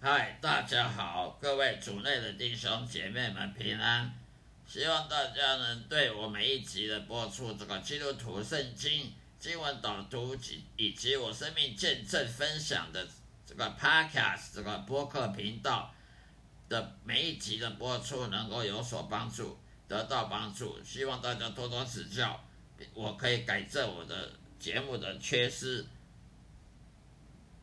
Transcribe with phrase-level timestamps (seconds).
[0.00, 4.14] 嗨，大家好，各位主内的弟兄姐妹们平安。
[4.64, 13.04] 希望大家能对我每一集的播出这个基督徒圣经经文导读及以及我生命见证分享的
[13.44, 15.92] 这个 Podcast 这个播客频道
[16.68, 20.78] 的每一集的播出能够有所帮助，得到帮助。
[20.84, 22.40] 希望大家多多指教，
[22.94, 24.30] 我可以改正我的
[24.60, 25.84] 节目的缺失。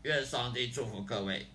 [0.01, 1.47] 愿上帝祝福各位。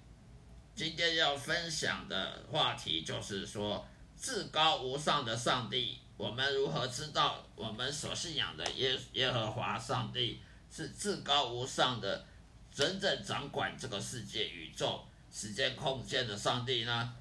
[0.80, 3.86] 今天要分享的话题就是说，
[4.18, 10.40] 至高无上的上帝，我们如何知道我们所信仰的耶耶和华上帝
[10.74, 12.24] 是至高无上的、
[12.72, 17.14] 真正掌管这个世界、宇宙、时间、空间的上帝呢？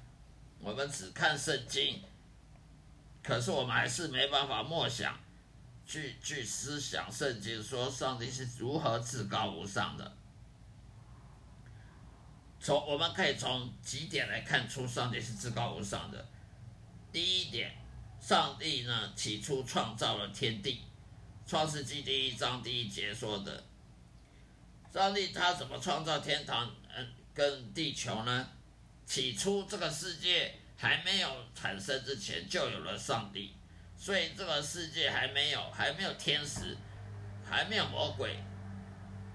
[0.58, 2.02] 我们只看圣经，
[3.22, 5.20] 可是我们还是没办法默想、
[5.86, 10.16] 去去思想圣经，说上帝是如何至高无上的。
[12.60, 16.24] 从我们可以从几点来看出上帝是至高无上的。
[17.10, 17.74] 第一点，
[18.20, 20.74] 上帝呢起初创造了天地，
[21.50, 23.64] 《创世纪》第一章第一节说的，
[24.92, 28.46] 上帝他怎么创造天堂嗯跟地球呢？
[29.06, 33.54] 起初这个世界还没有产生之前就有了上帝，
[33.96, 36.76] 所以这个世界还没有还没有天使，
[37.44, 38.36] 还没有魔鬼。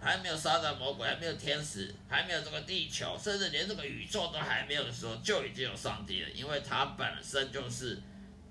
[0.05, 6.29] 还没有撒旦魔鬼，还没有天使，还没有这个地球，甚至连这个宇宙都还没有的时候，就已经有上帝了。
[6.29, 7.99] 因为他本身就是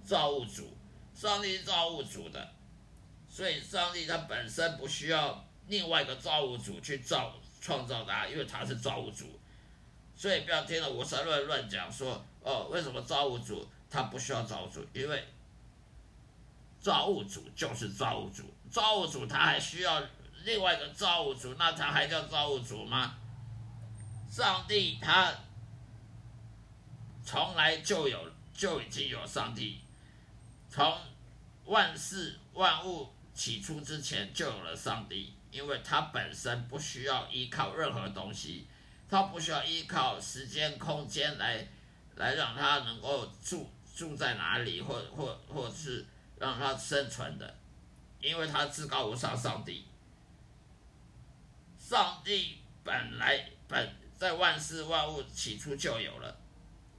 [0.04, 0.76] 造物主，
[1.14, 2.52] 上帝是造物主的，
[3.28, 9.38] 所以上帝他本身不需要另外一个造物主去造创造他，因为他是造物主。
[10.16, 14.84] 所以不要听了无神论乱讲说哦，为什么造物主他不需要造物主？
[14.92, 15.24] 因为
[16.80, 20.02] 造物主就是造物主，造物主他还需要。
[20.44, 23.16] 另外一个造物主，那他还叫造物主吗？
[24.30, 25.32] 上帝他
[27.24, 29.80] 从来就有，就已经有上帝，
[30.68, 30.96] 从
[31.64, 38.66] 万事万物起初之前就有了上帝，因为他本身不需要依靠任何东西，
[39.08, 41.66] 他不需要依靠时间空间来
[42.16, 46.04] 来让他能够住住在哪里，或或或是
[46.38, 47.56] 让他生存的，
[48.20, 49.86] 因为他至高无上，上帝。
[51.86, 56.34] 上帝本来本在万事万物起初就有了，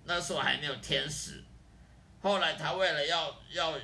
[0.03, 1.43] 那时候还没有天使，
[2.21, 3.79] 后来他为了要要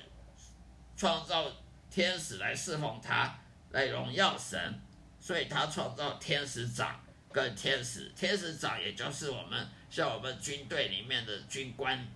[0.95, 1.51] 创造
[1.89, 3.35] 天使来侍奉他，
[3.71, 4.79] 来荣耀神，
[5.19, 12.07] 所以他创造天使长跟天使，天使长也就是我们像我们军队里面的军官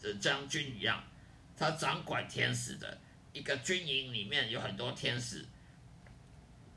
[0.00, 1.02] 的将军一样，
[1.56, 3.00] 他掌管天使的
[3.32, 5.44] 一个军营里面有很多天使。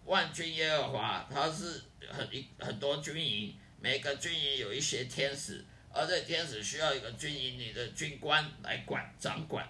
[0.05, 9.67] 万军耶和华，他是很一很多军营，每个军营有一些天使，而这天使需要一个军营里的军官来管掌管，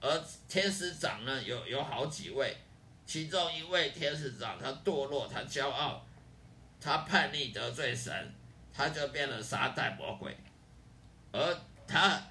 [0.00, 2.56] 而天使长呢，有有好几位，
[3.06, 6.06] 其中一位天使长他堕落，他骄傲，
[6.80, 8.34] 他叛逆得罪神，
[8.72, 10.36] 他就变了撒旦魔鬼，
[11.32, 12.22] 而他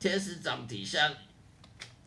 [0.00, 1.14] 天使长底下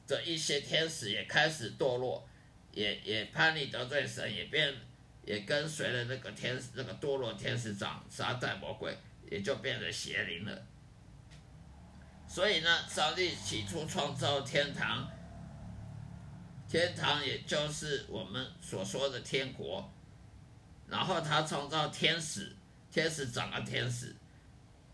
[0.07, 2.27] 的一些天使也开始堕落，
[2.75, 4.71] 也也叛逆得罪神，也变
[5.25, 8.95] 也跟随了那个天那个堕落天使长撒旦魔鬼，
[9.31, 10.65] 也就变成邪灵了。
[12.27, 15.09] 所以呢，上帝起初创造天堂，
[16.67, 19.89] 天堂也就是我们所说的天国，
[20.87, 22.53] 然后他创造天使，
[22.91, 24.13] 天使长了天使，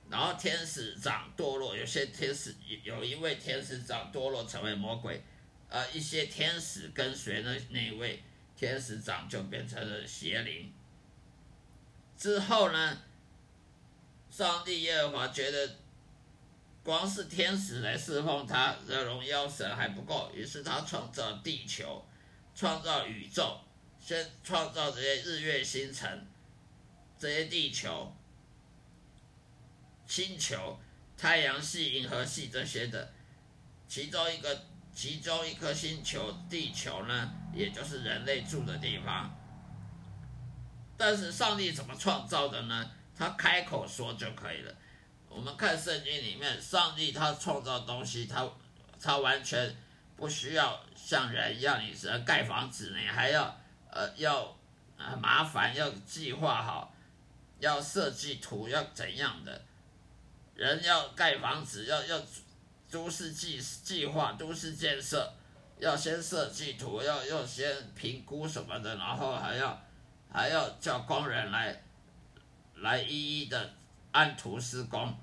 [0.09, 2.53] 然后天使长堕落，有些天使
[2.83, 5.23] 有一位天使长堕落成为魔鬼，
[5.71, 8.21] 呃，一些天使跟随那那位
[8.55, 10.71] 天使长就变成了邪灵。
[12.15, 13.01] 之后呢，
[14.29, 15.77] 上帝耶和华觉得。
[16.83, 22.03] 光是天使来侍奉他的荣耀神还不够，于是他创造地球，
[22.55, 23.59] 创造宇宙，
[23.99, 26.25] 先创造这些日月星辰，
[27.19, 28.11] 这些地球、
[30.07, 30.79] 星球、
[31.15, 33.13] 太阳系、银河系这些的，
[33.87, 39.29] 其中一个其中一颗星球地球呢，也就是人类住的地方。
[40.97, 42.91] 但是上帝怎么创造的呢？
[43.15, 44.73] 他开口说就可以了。
[45.29, 48.47] 我们看圣经里面，上帝他创造东西，他
[48.99, 49.75] 他完全
[50.15, 53.57] 不需要像人一样，你是盖房子，你还要
[53.89, 54.55] 呃要
[54.97, 56.93] 呃麻烦，要计划好，
[57.59, 59.61] 要设计图，要怎样的？
[60.53, 62.21] 人要盖房子，要要
[62.91, 65.33] 都市计计划，都市建设，
[65.79, 69.81] 要先设计图，要要先评估什么的，然后还要
[70.31, 71.81] 还要叫工人来
[72.75, 73.73] 来一一的。
[74.13, 75.17] 按图施工，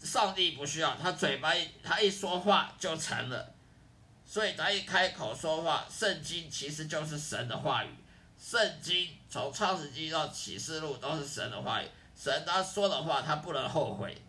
[0.00, 1.52] 上帝不需要他嘴巴
[1.84, 3.54] 他一说话就成了，
[4.26, 7.88] 所以他一开口说话，圣经其实就是神的话语。
[8.36, 14.20] 圣经从创世纪到启示录都是神的话语，神他说的话他不能后悔，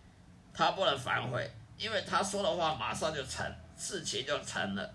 [0.54, 3.46] 他不能反悔，因为他说的话马上就成，
[3.78, 4.94] 事情就成了，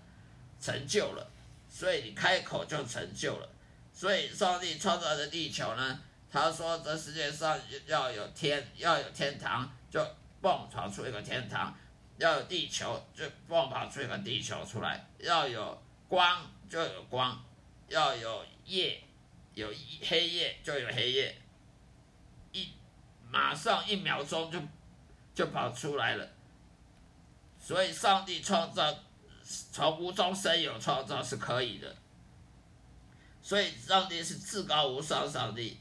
[0.59, 1.31] 成就了，
[1.69, 3.49] 所以你开口就成就了。
[3.93, 5.99] 所以上帝创造的地球呢？
[6.33, 10.01] 他说：“这世界上要有天，要有天堂，就
[10.39, 11.69] 蹦跑出一个天堂；
[12.17, 17.35] 要有地球，就蹦跑出一个地球出来；要有光，就有光；
[17.89, 19.03] 要有夜，
[19.53, 19.67] 有
[20.01, 21.35] 黑夜，就有黑夜。
[22.53, 22.69] 一
[23.29, 24.57] 马上一秒钟就
[25.35, 26.25] 就跑出来了。
[27.61, 28.93] 所以，上帝创造
[29.71, 31.95] 从无中生有，创造是可以的。
[33.41, 35.77] 所以，上帝是至高无上上帝。”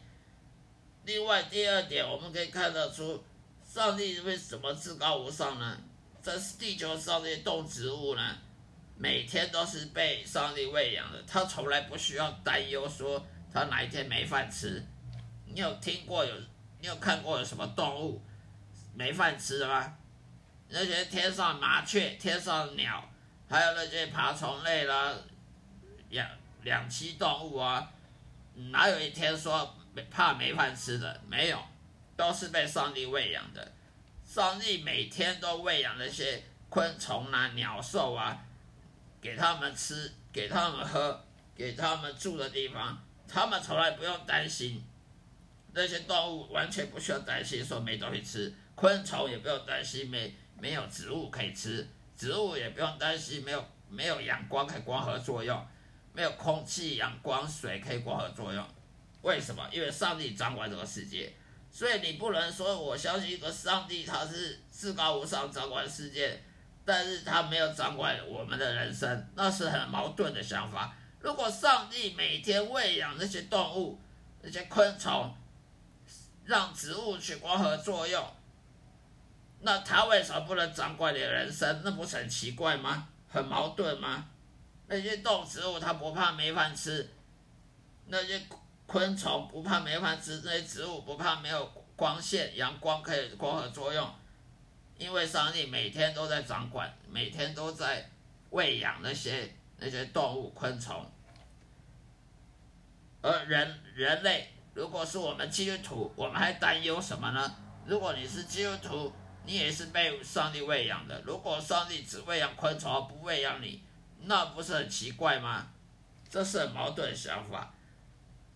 [1.06, 3.24] 另外，第二点，我们可以看得出，
[3.66, 5.78] 上帝为什么至高无上呢？
[6.22, 8.36] 这是地球上的动植物呢，
[8.98, 14.84] 每天都是被上帝喂养的，他从来不需要担忧说他哪一天没饭吃。
[15.46, 16.34] 你有听过有，
[16.80, 18.20] 你有看过有什么动物
[18.94, 19.96] 没饭吃的吗？
[20.70, 23.08] 那些天上麻雀、天上鸟，
[23.48, 25.14] 还有那些爬虫类啦、
[26.08, 26.28] 两
[26.62, 27.92] 两栖动物啊，
[28.70, 29.76] 哪有一天说？
[30.08, 31.60] 怕没饭吃的没有，
[32.16, 33.72] 都是被上帝喂养的。
[34.24, 38.46] 上帝每天都喂养那些昆虫啊、鸟兽啊，
[39.20, 41.22] 给他们吃，给他们喝，
[41.56, 44.82] 给他们住的地方，他们从来不用担心。
[45.72, 55.66] 那些动物完全不需要担心说没东西吃，昆虫也不用担心没没有植物可以吃，植物也不用担心没有没有阳光可以光合作用，
[56.12, 58.64] 没有空气、阳光、水可以光合作用。
[59.22, 59.66] 为什么？
[59.72, 61.32] 因为上帝掌管这个世界，
[61.70, 66.42] 所以你不能说我相信一个上帝，他是至高无上掌管世界，
[66.84, 70.94] 但是他没有掌管我们的人生，那是很矛盾的想法。
[71.20, 74.00] 如果上帝每天喂养那些动物、
[74.40, 75.34] 那些昆虫，
[76.46, 78.24] 让植物去光合作用，
[79.60, 81.82] 那他为什么不能掌管你的人生？
[81.84, 83.08] 那不是很奇怪吗？
[83.28, 84.28] 很矛盾吗？
[84.86, 87.08] 那些动植物它不怕没饭吃，
[88.06, 88.42] 那些。
[88.90, 94.12] 昆虫不怕没饭吃，那些植物不怕没有光线、阳光可以光合作用，
[94.98, 98.10] 因为上帝每天都在掌管，每天都在
[98.50, 101.08] 喂养那些那些动物、昆虫。
[103.22, 107.54] 而人人类，如果是我们基督徒，我们还担忧什么呢？
[107.86, 109.12] 如果你是基督徒，
[109.44, 111.20] 你也是被上帝喂养的。
[111.24, 113.82] 如果上帝只喂养昆虫而不喂养你，
[114.22, 115.66] 那不是很奇怪吗？
[116.28, 117.74] 这是矛盾的想法。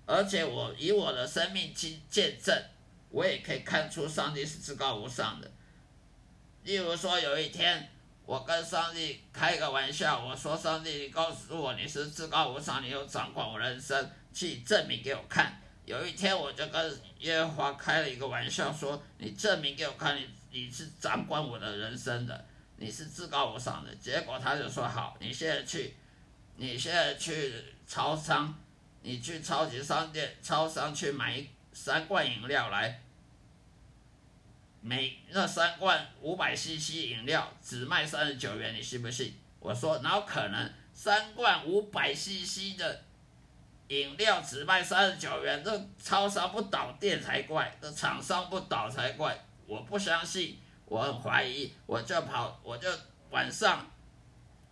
[0.06, 2.54] 而且我以我的生命去见证，
[3.08, 5.50] 我也可以看出上帝是至高无上的。
[6.62, 7.88] 例如说，有一天
[8.26, 15.60] 我跟上帝开个玩笑，我说上帝，你告诉我你是至高无上，你有掌管我人生，去证明给我看。
[15.86, 22.46] 有一天我就跟耶和华开了一个玩笑，说你证明给我看，你你是掌管我的人生的，
[22.76, 23.92] 你是至高无上的。
[23.96, 25.92] 结果他就说好，你现在去，
[26.54, 27.52] 你现在去
[27.88, 28.54] 超商，
[29.02, 33.00] 你去超级商店、超商去买三罐饮料来。
[34.80, 39.34] 每那三罐五百 CC 饮料只卖三十九元，你信不信？
[39.58, 40.72] 我说哪有可能？
[40.92, 43.02] 三罐五百 CC 的
[43.88, 49.36] 饮料只卖三十九元，这超商不倒店才怪，这厂商不倒才怪。
[49.66, 52.88] 我不相信，我很怀疑，我就跑，我就
[53.30, 53.90] 晚上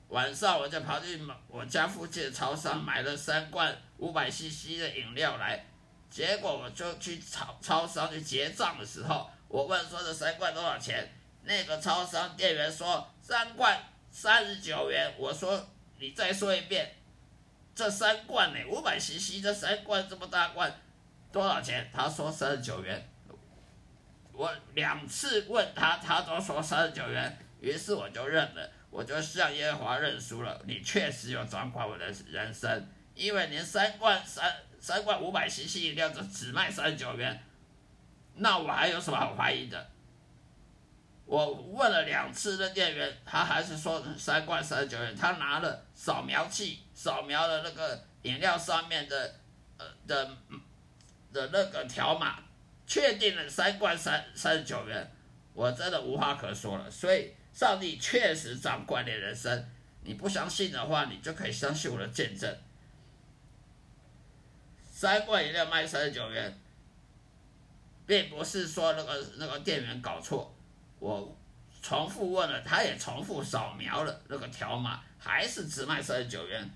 [0.08, 5.64] 晚上我就跑去我家附近的超商买了三罐五百 CC 的饮料来，
[6.10, 9.30] 结果我就去超超商去结账的时候。
[9.48, 11.12] 我问说这三罐多少钱？
[11.44, 13.78] 那个超商店员说三罐
[14.10, 15.14] 三十九元。
[15.18, 15.68] 我说
[15.98, 16.94] 你再说一遍，
[17.74, 18.58] 这三罐呢？
[18.68, 20.72] 五百 CC 这三罐这么大罐
[21.30, 21.90] 多少钱？
[21.92, 23.11] 他说三十九元。
[24.32, 27.38] 我两次问他，他都说三十九元。
[27.60, 30.60] 于是我就认了，我就向耶和华认输了。
[30.66, 37.40] 你确实有掌管我的人生，因为连三罐三三罐五百 CC 饮料就只卖三十九元。
[38.34, 39.90] 那我还有什么好怀疑的？
[41.24, 45.14] 我问了两次的店员，他还是说三罐三十九元。
[45.14, 49.36] 他拿了扫描器扫描了那个饮料上面的
[49.78, 50.36] 呃的
[51.32, 52.38] 的那个条码，
[52.92, 55.10] 确定了三罐三三十九元。
[55.54, 56.90] 我真的无话可说了。
[56.90, 59.66] 所以上帝确实掌管你人生。
[60.02, 62.54] 你不相信的话，你就可以相信我的见证。
[64.90, 66.58] 三罐饮料卖三十九元。
[68.04, 70.52] 并不是说那个那个店员搞错，
[70.98, 71.34] 我
[71.80, 76.68] 重复问了，他也重复扫描了那个条码，还是只卖三十九元。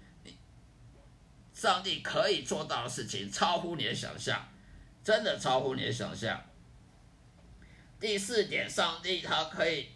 [1.52, 4.48] 上帝可以做到的事情超乎你的想象，
[5.06, 6.44] 真的超乎你的想象。
[8.00, 9.86] 第四点，上帝他可以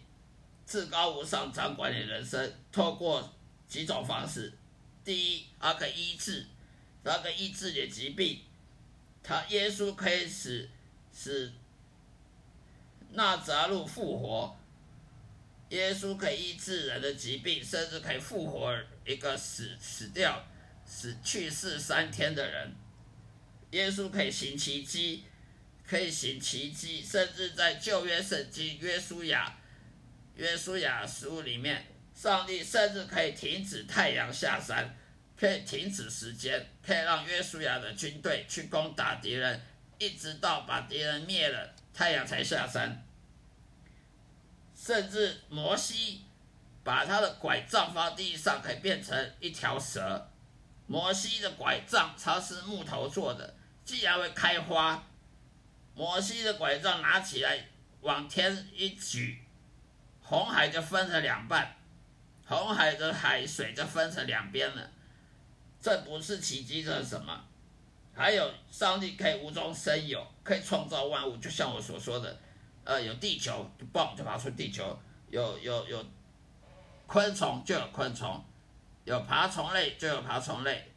[0.65, 3.29] 至高无上掌管你人生，透过
[3.67, 4.53] 几种方式。
[5.03, 6.45] 第一，他可以医治，
[7.03, 8.39] 他可以医治你的疾病，
[9.21, 10.69] 他耶稣可以使。
[11.13, 11.51] 使
[13.11, 14.57] 纳扎路复活，
[15.71, 18.73] 耶稣可以医治人的疾病，甚至可以复活
[19.05, 20.41] 一个死死掉、
[20.85, 22.73] 死去世三天的人。
[23.71, 25.23] 耶稣可以行奇迹，
[25.85, 29.57] 可以行奇迹，甚至在旧约圣经约书亚、
[30.35, 34.95] 约书亚书里面，上帝甚至可以停止太阳下山，
[35.37, 39.61] 可以停止时间，可以让约书亚的军队去攻打敌人。
[39.97, 43.05] 一直到把敌人灭了，太阳才下山。
[44.75, 46.21] 甚至摩西
[46.83, 50.27] 把他的拐杖放地上，可以变成一条蛇。
[50.87, 53.53] 摩西的拐杖它是木头做的，
[53.91, 55.03] 既然会开花。
[55.93, 57.59] 摩西的拐杖拿起来
[57.99, 59.43] 往天一举，
[60.21, 61.75] 红海就分成两半，
[62.45, 64.89] 红海的海水就分成两边了。
[65.81, 67.43] 这不是奇迹，这是什么？
[68.15, 72.39] 还有上帝可以无中生有，可以创造万物，就像我所说的，
[72.85, 74.85] 呃，有地球，就嘣就爬出地球；
[75.29, 76.05] 有有有
[77.05, 78.41] 昆虫就有昆虫，
[79.03, 80.90] 有爬虫类就有爬虫类，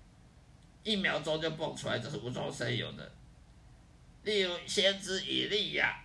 [0.84, 3.10] 一秒钟就蹦出来，这是无中生有的。
[4.22, 6.04] 例如先知以利亚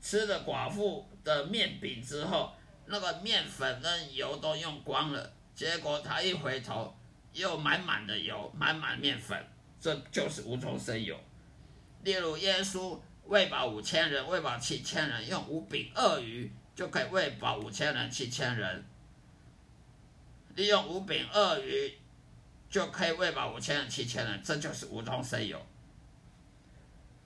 [0.00, 2.52] 吃了寡妇的面饼之后，
[2.86, 6.94] 那个面粉跟油都用光了，结果他一回头，
[7.32, 9.44] 又满满的油，满满面粉。
[9.80, 11.18] 这就是无中生有。
[12.04, 18.84] 例如，耶稣喂饱五千人，喂饱七千人，用五饼二鱼就可以喂饱五千人、七千人。
[20.54, 21.96] 利用五饼二鱼
[22.70, 25.60] 就可以喂饱五千人、七千人，这就是无中生有。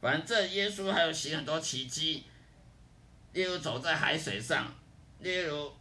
[0.01, 2.25] 反正耶稣还有行很多奇迹，
[3.33, 4.75] 例如走在海水上，
[5.21, 5.73] 例如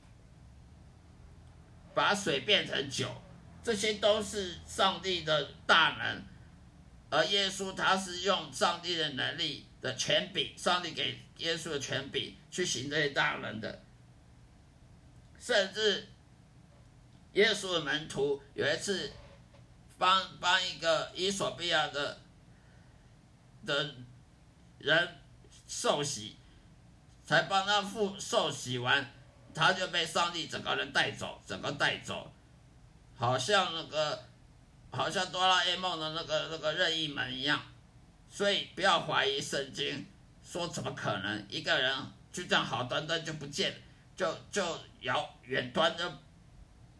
[1.93, 3.09] 把水变成酒，
[3.63, 6.23] 这些都是上帝的大能。
[7.09, 13.81] 而耶稣他是用上帝的能力的权柄，上帝给耶稣的权柄去行这些大能的。
[15.37, 16.07] 甚至
[17.33, 19.11] 耶稣的门徒有一次
[20.03, 22.19] 帮帮一个伊索比亚的
[23.65, 23.95] 的
[24.79, 25.17] 人
[25.65, 26.35] 受洗，
[27.25, 29.09] 才帮他复受洗完，
[29.55, 32.29] 他就被上帝整个人带走，整个带走，
[33.15, 34.25] 好像那个。
[34.95, 37.59] 好像哆啦 A 梦的那个那个任意门一样，
[38.29, 40.05] 所以不要怀疑圣经，
[40.47, 41.91] 说怎么可能一个人
[42.31, 43.73] 就这样好端端就不见，
[44.15, 46.03] 就就遥远端就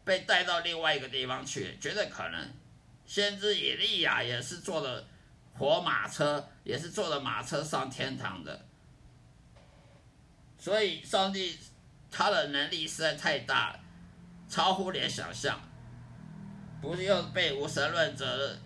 [0.03, 2.51] 被带到另外一个地方去，绝对可能。
[3.05, 5.05] 先知以利亚也是坐了
[5.53, 8.65] 火马车，也是坐了马车上天堂的。
[10.57, 11.57] 所以上帝
[12.09, 13.77] 他的能力实在太大，
[14.47, 15.59] 超乎你的想象。
[16.81, 18.57] 不是又被无神论者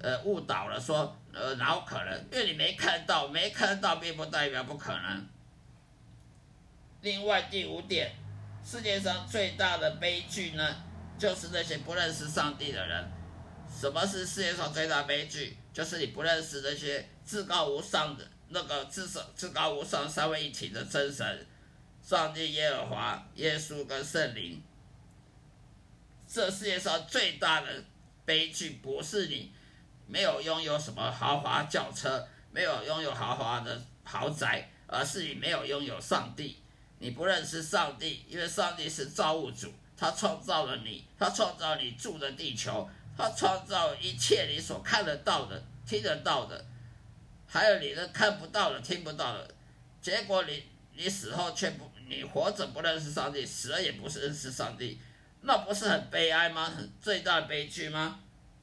[0.00, 2.12] 呃误导了，说呃哪有可能？
[2.30, 5.28] 因为你没看到，没看到并不代表不可能。
[7.02, 8.14] 另外第五点，
[8.64, 10.76] 世界上最大的悲剧呢，
[11.18, 13.15] 就是那些不认识上帝的人。
[13.78, 15.54] 什么是世界上最大悲剧？
[15.70, 21.46] 就是你不认识那些至高无上的那个至少至高无上三位一体的真神，
[22.02, 24.62] 上帝耶和华、耶稣跟圣灵。
[26.26, 27.84] 这世界上最大的
[28.24, 29.52] 悲剧，不是你
[30.06, 36.56] 没有拥有什么豪华轿车，没有拥有豪华的豪宅，而是你没有拥有上帝。
[36.98, 46.64] 你不认识上帝，因为上帝是造物主，他创造了你，他创造你住的地球，他创造一切你所看得到的、听得到的，
[47.46, 49.48] 还有你的看不到的、听不到的。
[50.02, 50.62] 结果你
[50.94, 55.00] 你死后却不，你活着不认识上帝，死了也不是认识上帝。
[55.42, 56.66] 那不是很悲哀吗？
[56.66, 58.20] 很最大的悲剧吗？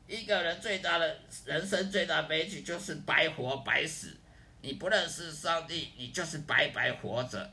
[0.08, 4.16] 一个人最大的人生最大悲剧就是白活白死。
[4.62, 7.52] 你不认识上帝，你就是白白活着，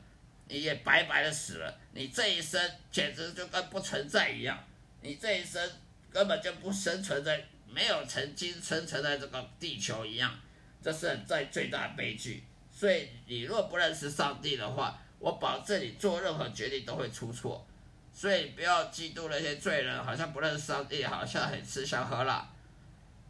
[0.49, 1.78] 你也白白的死了。
[1.92, 4.62] 你这一生简直就跟不存在一样，
[5.00, 5.61] 你这一生
[6.10, 10.34] 根本就不生存在，没有曾经生存在这个地球一样。
[10.82, 12.44] 这是在最大的悲剧。
[12.72, 17.66] 所以你若不认识上帝的话，我保证你做任何决定都会出错。
[18.12, 22.50] 所以不要嫉妒那些罪人，好像不认识上帝，好像很吃香喝辣。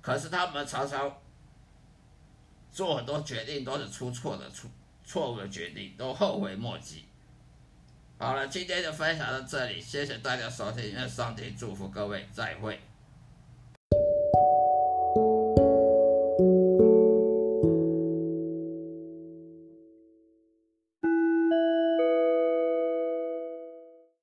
[0.01, 1.21] 可是他们常常
[2.73, 4.71] 做很多决定都是出错的，出
[5.05, 7.05] 错误的决定，都后悔莫及。
[8.21, 12.79] 好了，今天就分享到这里，谢谢大家收听，愿上帝祝福各位，再会。